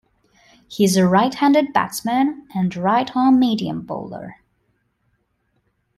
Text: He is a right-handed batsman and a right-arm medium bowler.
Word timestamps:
He 0.67 0.83
is 0.83 0.97
a 0.97 1.07
right-handed 1.07 1.73
batsman 1.73 2.47
and 2.55 2.75
a 2.75 2.81
right-arm 2.81 3.37
medium 3.39 3.81
bowler. 3.83 4.37